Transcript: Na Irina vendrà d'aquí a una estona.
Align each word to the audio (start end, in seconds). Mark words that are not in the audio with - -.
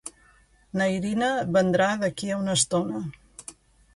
Na 0.79 0.85
Irina 0.93 1.27
vendrà 1.57 1.91
d'aquí 2.05 2.31
a 2.31 2.39
una 2.45 2.55
estona. 2.61 3.03